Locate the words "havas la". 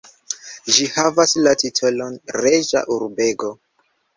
0.95-1.53